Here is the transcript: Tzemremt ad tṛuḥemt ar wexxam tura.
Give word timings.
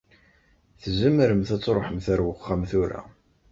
Tzemremt 0.81 1.49
ad 1.55 1.61
tṛuḥemt 1.61 2.05
ar 2.13 2.19
wexxam 2.25 2.61
tura. 2.69 3.01